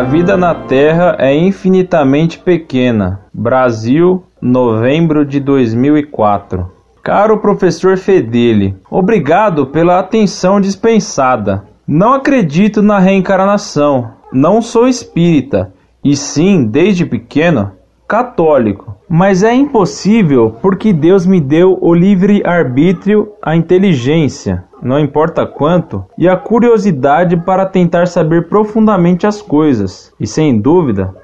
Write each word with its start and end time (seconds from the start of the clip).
A 0.00 0.02
vida 0.02 0.34
na 0.34 0.54
Terra 0.54 1.14
é 1.18 1.36
infinitamente 1.36 2.38
pequena. 2.38 3.20
Brasil, 3.34 4.24
novembro 4.40 5.26
de 5.26 5.38
2004. 5.38 6.70
Caro 7.02 7.36
professor 7.36 7.98
Fedeli, 7.98 8.74
obrigado 8.90 9.66
pela 9.66 9.98
atenção 9.98 10.58
dispensada. 10.58 11.64
Não 11.86 12.14
acredito 12.14 12.80
na 12.80 12.98
reencarnação. 12.98 14.12
Não 14.32 14.62
sou 14.62 14.88
espírita, 14.88 15.70
e 16.02 16.16
sim, 16.16 16.64
desde 16.64 17.04
pequeno, 17.04 17.72
católico. 18.08 18.96
Mas 19.06 19.42
é 19.42 19.54
impossível 19.54 20.56
porque 20.62 20.94
Deus 20.94 21.26
me 21.26 21.42
deu 21.42 21.76
o 21.78 21.92
livre 21.92 22.42
arbítrio, 22.42 23.32
a 23.42 23.54
inteligência, 23.54 24.64
não 24.82 24.98
importa 24.98 25.46
quanto, 25.46 26.04
e 26.16 26.28
a 26.28 26.36
curiosidade 26.36 27.36
para 27.36 27.66
tentar 27.66 28.06
saber 28.06 28.48
profundamente 28.48 29.26
as 29.26 29.40
coisas. 29.42 30.12
E 30.18 30.26
sem 30.26 30.60
dúvida, 30.60 31.14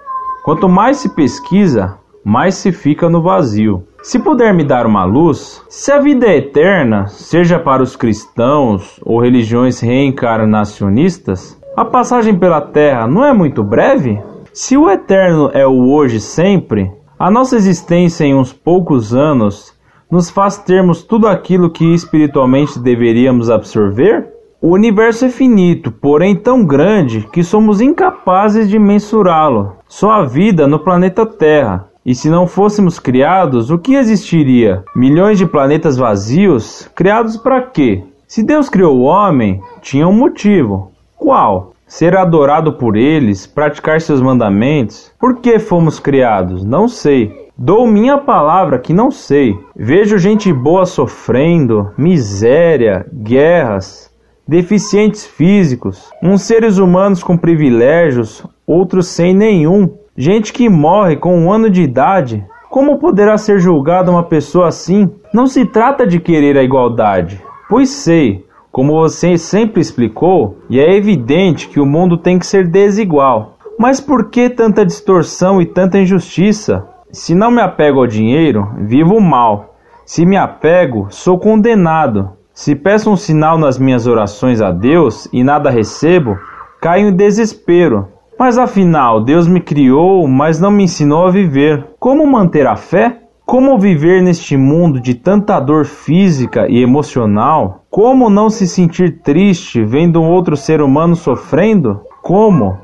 quanto 0.45 0.69
mais 0.69 0.99
se 0.99 1.15
pesquisa, 1.15 1.97
mais 2.25 2.57
se 2.57 2.73
fica 2.73 3.09
no 3.09 3.23
vazio. 3.23 3.85
Se 4.03 4.19
puder 4.19 4.55
me 4.55 4.65
dar 4.65 4.87
uma 4.87 5.05
luz, 5.05 5.63
se 5.69 5.91
a 5.91 5.99
vida 5.99 6.27
é 6.27 6.37
eterna, 6.37 7.07
seja 7.09 7.59
para 7.59 7.83
os 7.83 7.97
cristãos 7.97 9.01
ou 9.05 9.21
religiões 9.21 9.81
reencarnacionistas, 9.81 11.61
a 11.77 11.85
passagem 11.85 12.39
pela 12.39 12.61
Terra 12.61 13.07
não 13.07 13.25
é 13.25 13.33
muito 13.33 13.63
breve? 13.63 14.21
Se 14.53 14.77
o 14.77 14.89
eterno 14.89 15.51
é 15.53 15.67
o 15.67 15.91
hoje 15.91 16.21
sempre, 16.21 16.91
a 17.19 17.31
nossa 17.31 17.57
existência 17.57 18.25
em 18.25 18.35
uns 18.35 18.53
poucos 18.53 19.15
anos 19.15 19.75
nos 20.11 20.31
faz 20.31 20.59
termos 20.59 21.03
tudo 21.03 21.27
aquilo 21.27 21.71
que 21.71 21.95
espiritualmente 21.95 22.79
deveríamos 22.79 23.51
absorver? 23.51 24.29
O 24.61 24.71
universo 24.71 25.25
é 25.25 25.29
finito, 25.29 25.93
porém 25.93 26.35
tão 26.35 26.65
grande 26.65 27.29
que 27.33 27.45
somos 27.45 27.81
incapazes 27.81 28.69
de 28.69 28.79
mensurá-lo. 28.79 29.77
Só 29.87 30.11
a 30.11 30.25
vida 30.25 30.67
no 30.67 30.79
planeta 30.79 31.27
Terra. 31.27 31.89
E 32.05 32.15
se 32.15 32.31
não 32.31 32.47
fôssemos 32.47 32.99
criados, 32.99 33.71
o 33.71 33.79
que 33.79 33.95
existiria? 33.95 34.85
Milhões 34.95 35.39
de 35.39 35.47
planetas 35.47 35.97
vazios? 35.97 36.89
Criados 36.95 37.37
para 37.37 37.61
quê? 37.63 38.05
Se 38.29 38.43
Deus 38.43 38.69
criou 38.69 38.97
o 38.97 39.03
homem, 39.03 39.61
tinha 39.83 40.07
um 40.07 40.13
motivo. 40.13 40.93
Qual? 41.17 41.73
Ser 41.87 42.17
adorado 42.17 42.73
por 42.73 42.97
eles, 42.97 43.47
praticar 43.47 44.01
seus 44.01 44.21
mandamentos? 44.21 45.13
Por 45.19 45.37
que 45.41 45.59
fomos 45.59 46.01
criados? 46.01 46.65
Não 46.65 46.89
sei. 46.89 47.46
Dou 47.59 47.87
minha 47.87 48.19
palavra 48.19 48.79
que 48.79 48.93
não 48.93 49.11
sei. 49.11 49.59
Vejo 49.75 50.19
gente 50.19 50.53
boa 50.53 50.85
sofrendo, 50.85 51.91
miséria, 51.97 53.07
guerras, 53.11 54.11
deficientes 54.47 55.25
físicos, 55.25 56.11
uns 56.23 56.43
seres 56.43 56.77
humanos 56.77 57.23
com 57.23 57.35
privilégios, 57.35 58.45
outros 58.67 59.07
sem 59.07 59.35
nenhum, 59.35 59.91
gente 60.15 60.53
que 60.53 60.69
morre 60.69 61.17
com 61.17 61.35
um 61.35 61.51
ano 61.51 61.71
de 61.71 61.81
idade. 61.81 62.45
Como 62.69 62.99
poderá 62.99 63.39
ser 63.39 63.59
julgada 63.59 64.11
uma 64.11 64.25
pessoa 64.25 64.69
assim? 64.69 65.11
Não 65.33 65.47
se 65.47 65.65
trata 65.65 66.07
de 66.07 66.21
querer 66.21 66.59
a 66.59 66.63
igualdade, 66.63 67.43
pois 67.71 67.89
sei, 67.89 68.45
como 68.71 69.01
você 69.01 69.39
sempre 69.39 69.81
explicou, 69.81 70.59
e 70.69 70.79
é 70.79 70.95
evidente 70.95 71.69
que 71.71 71.81
o 71.81 71.87
mundo 71.87 72.19
tem 72.19 72.39
que 72.39 72.47
ser 72.47 72.69
desigual. 72.69 73.57
Mas 73.79 73.99
por 73.99 74.29
que 74.29 74.51
tanta 74.51 74.85
distorção 74.85 75.63
e 75.63 75.65
tanta 75.65 75.99
injustiça? 75.99 76.87
Se 77.17 77.35
não 77.35 77.51
me 77.51 77.63
apego 77.63 78.01
ao 78.01 78.07
dinheiro, 78.07 78.69
vivo 78.77 79.19
mal. 79.19 79.75
Se 80.05 80.27
me 80.27 80.37
apego, 80.37 81.07
sou 81.09 81.39
condenado. 81.39 82.33
Se 82.53 82.75
peço 82.75 83.11
um 83.11 83.17
sinal 83.17 83.57
nas 83.57 83.79
minhas 83.79 84.07
orações 84.07 84.61
a 84.61 84.71
Deus 84.71 85.27
e 85.33 85.43
nada 85.43 85.71
recebo, 85.71 86.37
caio 86.79 87.09
em 87.09 87.17
desespero. 87.17 88.07
Mas 88.39 88.59
afinal, 88.59 89.25
Deus 89.25 89.49
me 89.49 89.63
criou, 89.63 90.29
mas 90.29 90.61
não 90.61 90.71
me 90.71 90.85
ensinou 90.85 91.27
a 91.27 91.31
viver. 91.31 91.87
Como 91.99 92.27
manter 92.27 92.67
a 92.67 92.77
fé? 92.77 93.23
Como 93.47 93.79
viver 93.79 94.23
neste 94.23 94.55
mundo 94.55 95.01
de 95.01 95.15
tanta 95.15 95.59
dor 95.59 95.87
física 95.87 96.67
e 96.69 96.83
emocional? 96.83 97.87
Como 97.91 98.29
não 98.29 98.51
se 98.51 98.69
sentir 98.69 99.23
triste 99.23 99.83
vendo 99.83 100.21
um 100.21 100.29
outro 100.29 100.55
ser 100.55 100.83
humano 100.83 101.17
sofrendo? 101.17 102.03
Como? 102.23 102.77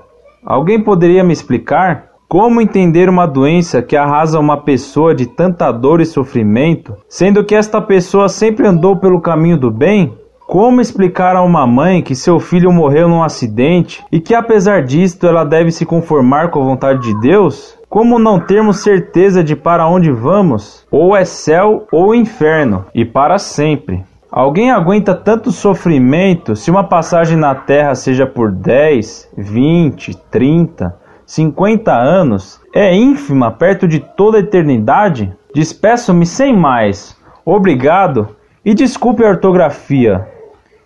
Alguém 0.43 0.83
poderia 0.83 1.23
me 1.23 1.35
explicar? 1.35 2.12
Como 2.33 2.63
entender 2.63 3.11
uma 3.11 3.27
doença 3.27 3.83
que 3.83 3.95
arrasa 3.95 4.41
uma 4.41 4.57
pessoa 4.57 5.15
de 5.15 5.27
tanta 5.27 5.71
dor 5.71 6.01
e 6.01 6.07
sofrimento, 6.07 6.97
sendo 7.07 7.45
que 7.45 7.55
esta 7.55 7.79
pessoa 7.79 8.27
sempre 8.27 8.67
andou 8.67 8.97
pelo 8.97 9.21
caminho 9.21 9.59
do 9.59 9.71
bem? 9.71 10.15
Como 10.47 10.81
explicar 10.81 11.37
a 11.37 11.43
uma 11.43 11.67
mãe 11.67 12.01
que 12.01 12.15
seu 12.15 12.41
filho 12.41 12.73
morreu 12.73 13.07
num 13.07 13.23
acidente 13.23 14.03
e 14.11 14.19
que 14.19 14.35
apesar 14.35 14.83
disto 14.83 15.27
ela 15.27 15.45
deve 15.45 15.71
se 15.71 15.85
conformar 15.85 16.49
com 16.49 16.63
a 16.63 16.65
vontade 16.65 17.03
de 17.03 17.21
Deus? 17.21 17.77
Como 17.87 18.19
não 18.19 18.41
termos 18.41 18.79
certeza 18.79 19.45
de 19.45 19.55
para 19.55 19.87
onde 19.87 20.11
vamos? 20.11 20.87
Ou 20.91 21.15
é 21.15 21.27
céu 21.27 21.87
ou 21.93 22.15
inferno, 22.15 22.87
e 22.95 23.05
para 23.05 23.37
sempre. 23.37 24.05
Alguém 24.31 24.71
aguenta 24.71 25.15
tanto 25.15 25.53
sofrimento 25.53 26.57
se 26.57 26.71
uma 26.71 26.85
passagem 26.85 27.37
na 27.37 27.55
terra 27.55 27.95
seja 27.95 28.27
por 28.27 28.51
10, 28.51 29.29
20, 29.37 30.17
30, 30.31 31.02
50 31.35 31.91
anos 31.91 32.61
é 32.75 32.95
ínfima 32.95 33.51
perto 33.51 33.89
de 33.89 34.01
toda 34.01 34.37
a 34.37 34.41
eternidade? 34.41 35.33
Despeço-me 35.55 36.27
sem 36.27 36.55
mais. 36.55 37.17
Obrigado 37.43 38.37
e 38.63 38.75
desculpe 38.75 39.25
a 39.25 39.31
ortografia. 39.31 40.29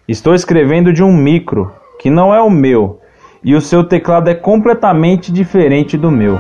Estou 0.07 0.37
escrevendo 0.37 0.93
de 0.93 1.03
um 1.03 1.13
micro, 1.13 1.73
que 1.99 2.09
não 2.09 2.33
é 2.33 2.41
o 2.41 2.49
meu, 2.49 3.01
e 3.43 3.57
o 3.57 3.61
seu 3.61 3.83
teclado 3.83 4.31
é 4.31 4.37
completamente 4.37 5.33
diferente 5.33 5.97
do 5.97 6.13
meu. 6.13 6.39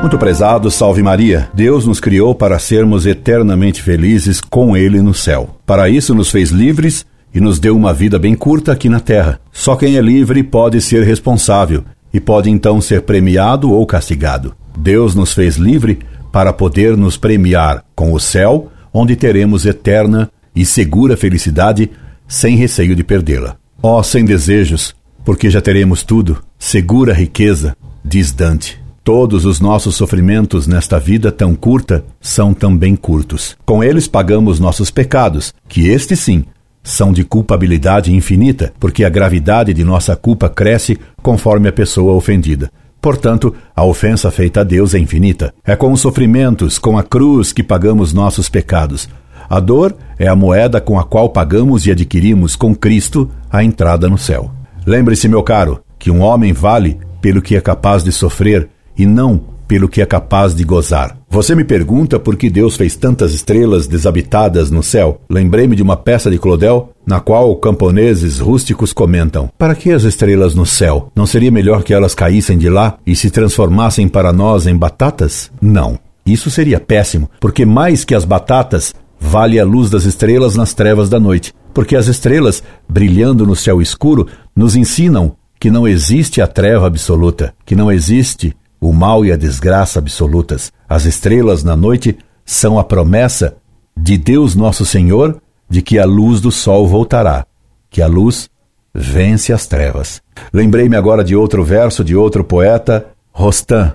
Muito 0.00 0.18
prezado, 0.18 0.68
salve 0.68 1.00
Maria. 1.00 1.48
Deus 1.54 1.86
nos 1.86 2.00
criou 2.00 2.34
para 2.34 2.58
sermos 2.58 3.06
eternamente 3.06 3.80
felizes 3.80 4.40
com 4.40 4.76
Ele 4.76 5.00
no 5.00 5.14
céu. 5.14 5.50
Para 5.64 5.88
isso 5.88 6.12
nos 6.12 6.28
fez 6.28 6.50
livres 6.50 7.06
e 7.34 7.40
nos 7.40 7.58
deu 7.58 7.76
uma 7.76 7.92
vida 7.92 8.18
bem 8.18 8.34
curta 8.34 8.72
aqui 8.72 8.88
na 8.88 9.00
terra. 9.00 9.40
Só 9.52 9.76
quem 9.76 9.96
é 9.96 10.00
livre 10.00 10.42
pode 10.42 10.80
ser 10.80 11.04
responsável 11.04 11.84
e 12.12 12.20
pode 12.20 12.50
então 12.50 12.80
ser 12.80 13.02
premiado 13.02 13.70
ou 13.70 13.86
castigado. 13.86 14.54
Deus 14.76 15.14
nos 15.14 15.32
fez 15.32 15.56
livre 15.56 16.00
para 16.32 16.52
poder 16.52 16.96
nos 16.96 17.16
premiar 17.16 17.84
com 17.94 18.12
o 18.12 18.20
céu, 18.20 18.70
onde 18.92 19.16
teremos 19.16 19.66
eterna 19.66 20.30
e 20.54 20.64
segura 20.64 21.16
felicidade 21.16 21.90
sem 22.26 22.56
receio 22.56 22.94
de 22.94 23.04
perdê-la. 23.04 23.56
Ó, 23.82 23.98
oh, 23.98 24.02
sem 24.02 24.24
desejos, 24.24 24.94
porque 25.24 25.50
já 25.50 25.60
teremos 25.60 26.02
tudo, 26.02 26.42
segura 26.58 27.14
riqueza, 27.14 27.76
diz 28.04 28.32
Dante. 28.32 28.80
Todos 29.02 29.44
os 29.46 29.60
nossos 29.60 29.96
sofrimentos 29.96 30.66
nesta 30.66 31.00
vida 31.00 31.32
tão 31.32 31.54
curta 31.54 32.04
são 32.20 32.52
também 32.52 32.94
curtos. 32.94 33.56
Com 33.64 33.82
eles 33.82 34.06
pagamos 34.06 34.60
nossos 34.60 34.90
pecados, 34.90 35.54
que 35.68 35.88
este 35.88 36.14
sim 36.14 36.44
são 36.82 37.12
de 37.12 37.24
culpabilidade 37.24 38.12
infinita, 38.12 38.72
porque 38.80 39.04
a 39.04 39.08
gravidade 39.08 39.74
de 39.74 39.84
nossa 39.84 40.16
culpa 40.16 40.48
cresce 40.48 40.98
conforme 41.22 41.68
a 41.68 41.72
pessoa 41.72 42.14
ofendida. 42.14 42.70
Portanto, 43.00 43.54
a 43.74 43.84
ofensa 43.84 44.30
feita 44.30 44.60
a 44.60 44.64
Deus 44.64 44.94
é 44.94 44.98
infinita. 44.98 45.54
É 45.64 45.74
com 45.74 45.92
os 45.92 46.00
sofrimentos, 46.00 46.78
com 46.78 46.98
a 46.98 47.02
cruz, 47.02 47.52
que 47.52 47.62
pagamos 47.62 48.12
nossos 48.12 48.48
pecados. 48.48 49.08
A 49.48 49.58
dor 49.58 49.96
é 50.18 50.28
a 50.28 50.36
moeda 50.36 50.80
com 50.80 50.98
a 50.98 51.04
qual 51.04 51.30
pagamos 51.30 51.86
e 51.86 51.90
adquirimos 51.90 52.54
com 52.54 52.74
Cristo 52.74 53.30
a 53.50 53.64
entrada 53.64 54.08
no 54.08 54.18
céu. 54.18 54.50
Lembre-se, 54.86 55.28
meu 55.28 55.42
caro, 55.42 55.80
que 55.98 56.10
um 56.10 56.20
homem 56.20 56.52
vale 56.52 56.98
pelo 57.20 57.42
que 57.42 57.56
é 57.56 57.60
capaz 57.60 58.04
de 58.04 58.12
sofrer 58.12 58.68
e 58.96 59.06
não 59.06 59.40
pelo 59.70 59.88
que 59.88 60.02
é 60.02 60.04
capaz 60.04 60.52
de 60.52 60.64
gozar. 60.64 61.16
Você 61.30 61.54
me 61.54 61.62
pergunta 61.62 62.18
por 62.18 62.34
que 62.34 62.50
Deus 62.50 62.74
fez 62.74 62.96
tantas 62.96 63.32
estrelas 63.32 63.86
desabitadas 63.86 64.68
no 64.68 64.82
céu? 64.82 65.20
Lembrei-me 65.30 65.76
de 65.76 65.82
uma 65.82 65.96
peça 65.96 66.28
de 66.28 66.40
Claudel, 66.40 66.90
na 67.06 67.20
qual 67.20 67.54
camponeses 67.54 68.40
rústicos 68.40 68.92
comentam: 68.92 69.48
Para 69.56 69.76
que 69.76 69.92
as 69.92 70.02
estrelas 70.02 70.56
no 70.56 70.66
céu? 70.66 71.12
Não 71.14 71.24
seria 71.24 71.52
melhor 71.52 71.84
que 71.84 71.94
elas 71.94 72.16
caíssem 72.16 72.58
de 72.58 72.68
lá 72.68 72.98
e 73.06 73.14
se 73.14 73.30
transformassem 73.30 74.08
para 74.08 74.32
nós 74.32 74.66
em 74.66 74.76
batatas? 74.76 75.52
Não. 75.62 76.00
Isso 76.26 76.50
seria 76.50 76.80
péssimo, 76.80 77.30
porque 77.38 77.64
mais 77.64 78.04
que 78.04 78.16
as 78.16 78.24
batatas, 78.24 78.92
vale 79.20 79.60
a 79.60 79.64
luz 79.64 79.88
das 79.88 80.04
estrelas 80.04 80.56
nas 80.56 80.74
trevas 80.74 81.08
da 81.08 81.20
noite. 81.20 81.54
Porque 81.72 81.94
as 81.94 82.08
estrelas, 82.08 82.60
brilhando 82.88 83.46
no 83.46 83.54
céu 83.54 83.80
escuro, 83.80 84.26
nos 84.56 84.74
ensinam 84.74 85.36
que 85.60 85.70
não 85.70 85.86
existe 85.86 86.40
a 86.40 86.48
treva 86.48 86.88
absoluta, 86.88 87.54
que 87.64 87.76
não 87.76 87.92
existe 87.92 88.52
o 88.80 88.92
mal 88.92 89.24
e 89.24 89.30
a 89.30 89.36
desgraça 89.36 89.98
absolutas. 89.98 90.72
As 90.88 91.04
estrelas 91.04 91.62
na 91.62 91.76
noite 91.76 92.16
são 92.44 92.78
a 92.78 92.84
promessa 92.84 93.56
de 93.96 94.16
Deus 94.16 94.54
Nosso 94.54 94.86
Senhor 94.86 95.40
de 95.68 95.82
que 95.82 95.98
a 95.98 96.04
luz 96.04 96.40
do 96.40 96.50
sol 96.50 96.88
voltará, 96.88 97.46
que 97.90 98.00
a 98.00 98.06
luz 98.06 98.48
vence 98.92 99.52
as 99.52 99.66
trevas. 99.66 100.20
Lembrei-me 100.52 100.96
agora 100.96 101.22
de 101.22 101.36
outro 101.36 101.62
verso 101.62 102.02
de 102.02 102.16
outro 102.16 102.42
poeta, 102.42 103.06
Rostam, 103.32 103.94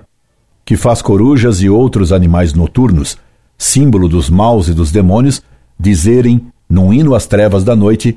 que 0.64 0.76
faz 0.76 1.02
corujas 1.02 1.60
e 1.60 1.68
outros 1.68 2.12
animais 2.12 2.54
noturnos, 2.54 3.18
símbolo 3.58 4.08
dos 4.08 4.30
maus 4.30 4.68
e 4.68 4.74
dos 4.74 4.90
demônios, 4.90 5.42
dizerem, 5.78 6.46
num 6.68 6.92
hino 6.92 7.14
às 7.14 7.26
trevas 7.26 7.62
da 7.62 7.76
noite, 7.76 8.16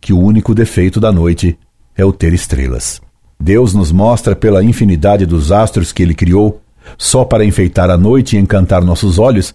que 0.00 0.12
o 0.12 0.18
único 0.18 0.54
defeito 0.54 0.98
da 0.98 1.12
noite 1.12 1.58
é 1.96 2.04
o 2.04 2.12
ter 2.12 2.32
estrelas. 2.32 3.00
Deus 3.38 3.74
nos 3.74 3.92
mostra 3.92 4.34
pela 4.34 4.62
infinidade 4.62 5.26
dos 5.26 5.52
astros 5.52 5.92
que 5.92 6.02
ele 6.02 6.14
criou, 6.14 6.60
só 6.96 7.24
para 7.24 7.44
enfeitar 7.44 7.90
a 7.90 7.96
noite 7.96 8.36
e 8.36 8.38
encantar 8.38 8.84
nossos 8.84 9.18
olhos, 9.18 9.54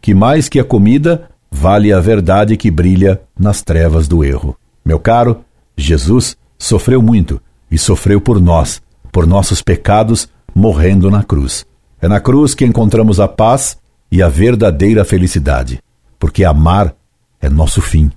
que 0.00 0.14
mais 0.14 0.48
que 0.48 0.58
a 0.58 0.64
comida, 0.64 1.28
vale 1.50 1.92
a 1.92 2.00
verdade 2.00 2.56
que 2.56 2.70
brilha 2.70 3.20
nas 3.38 3.62
trevas 3.62 4.08
do 4.08 4.24
erro. 4.24 4.56
Meu 4.84 4.98
caro, 4.98 5.44
Jesus 5.76 6.36
sofreu 6.58 7.00
muito 7.00 7.40
e 7.70 7.78
sofreu 7.78 8.20
por 8.20 8.40
nós, 8.40 8.82
por 9.10 9.26
nossos 9.26 9.62
pecados, 9.62 10.28
morrendo 10.54 11.10
na 11.10 11.22
cruz. 11.22 11.64
É 12.00 12.08
na 12.08 12.20
cruz 12.20 12.54
que 12.54 12.64
encontramos 12.64 13.20
a 13.20 13.28
paz 13.28 13.78
e 14.10 14.22
a 14.22 14.28
verdadeira 14.28 15.04
felicidade, 15.04 15.80
porque 16.18 16.44
amar 16.44 16.94
é 17.40 17.48
nosso 17.48 17.80
fim. 17.80 18.10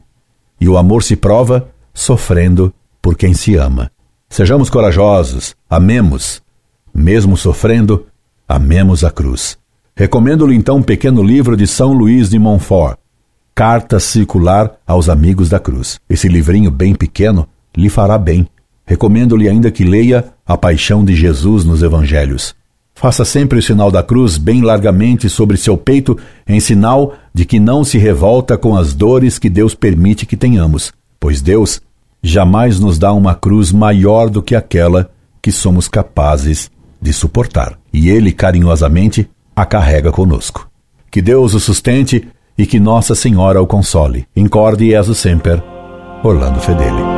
E 0.60 0.68
o 0.68 0.78
amor 0.78 1.04
se 1.04 1.16
prova 1.16 1.69
sofrendo 1.94 2.74
por 3.02 3.16
quem 3.16 3.34
se 3.34 3.56
ama. 3.56 3.92
Sejamos 4.35 4.69
corajosos, 4.69 5.55
amemos. 5.69 6.41
Mesmo 6.93 7.37
sofrendo, 7.37 8.05
amemos 8.45 9.05
a 9.05 9.09
cruz. 9.09 9.57
Recomendo-lhe 9.95 10.53
então 10.53 10.79
um 10.79 10.83
pequeno 10.83 11.23
livro 11.23 11.55
de 11.55 11.65
São 11.65 11.93
Luís 11.93 12.29
de 12.29 12.37
Montfort, 12.37 12.97
Carta 13.55 13.97
Circular 13.97 14.73
aos 14.85 15.07
Amigos 15.07 15.47
da 15.47 15.57
Cruz. 15.57 16.01
Esse 16.09 16.27
livrinho 16.27 16.69
bem 16.69 16.93
pequeno 16.93 17.47
lhe 17.77 17.87
fará 17.87 18.17
bem. 18.17 18.45
Recomendo-lhe 18.85 19.47
ainda 19.47 19.71
que 19.71 19.85
leia 19.85 20.25
A 20.45 20.57
Paixão 20.57 21.05
de 21.05 21.15
Jesus 21.15 21.63
nos 21.63 21.81
Evangelhos. 21.81 22.53
Faça 22.93 23.23
sempre 23.23 23.59
o 23.59 23.63
sinal 23.63 23.89
da 23.89 24.03
cruz 24.03 24.37
bem 24.37 24.61
largamente 24.61 25.29
sobre 25.29 25.55
seu 25.55 25.77
peito, 25.77 26.19
em 26.45 26.59
sinal 26.59 27.15
de 27.33 27.45
que 27.45 27.57
não 27.57 27.85
se 27.85 27.97
revolta 27.97 28.57
com 28.57 28.75
as 28.75 28.93
dores 28.93 29.39
que 29.39 29.49
Deus 29.49 29.73
permite 29.73 30.25
que 30.25 30.35
tenhamos, 30.35 30.91
pois 31.21 31.41
Deus 31.41 31.81
jamais 32.25 32.80
nos 32.80 32.98
dá 32.98 33.13
uma 33.13 33.36
cruz 33.36 33.72
maior 33.72 34.30
do 34.31 34.42
que 34.42 34.56
aquela 34.56 35.12
que 35.42 35.51
somos 35.51 35.88
capazes 35.88 36.72
de 37.00 37.13
suportar. 37.13 37.77
E 37.94 38.10
Ele 38.10 38.31
carinhosamente 38.31 39.30
a 39.56 39.63
carrega 39.63 40.12
conosco. 40.12 40.68
Que 41.12 41.22
Deus 41.22 41.54
o 41.54 41.60
sustente 41.60 42.27
e 42.57 42.66
que 42.66 42.80
Nossa 42.80 43.13
Senhora 43.13 43.62
o 43.62 43.68
console. 43.68 44.25
Incorde 44.36 44.89
Jesus 44.89 45.19
Semper, 45.19 45.62
Orlando 46.24 46.60
Fedeli. 46.60 47.14